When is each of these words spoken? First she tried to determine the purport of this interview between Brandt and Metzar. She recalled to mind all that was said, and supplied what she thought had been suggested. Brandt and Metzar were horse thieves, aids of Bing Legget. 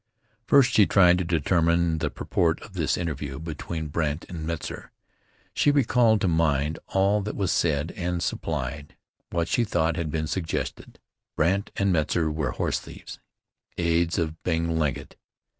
First 0.47 0.71
she 0.73 0.87
tried 0.87 1.19
to 1.19 1.23
determine 1.23 1.99
the 1.99 2.09
purport 2.09 2.59
of 2.63 2.73
this 2.73 2.97
interview 2.97 3.37
between 3.37 3.89
Brandt 3.89 4.25
and 4.29 4.47
Metzar. 4.47 4.91
She 5.53 5.69
recalled 5.69 6.21
to 6.21 6.27
mind 6.27 6.79
all 6.87 7.21
that 7.21 7.35
was 7.35 7.51
said, 7.51 7.91
and 7.91 8.23
supplied 8.23 8.97
what 9.29 9.47
she 9.47 9.63
thought 9.63 9.97
had 9.97 10.09
been 10.09 10.25
suggested. 10.25 10.97
Brandt 11.35 11.69
and 11.75 11.93
Metzar 11.93 12.31
were 12.31 12.49
horse 12.53 12.79
thieves, 12.79 13.19
aids 13.77 14.17
of 14.17 14.41
Bing 14.41 14.75
Legget. 14.79 15.17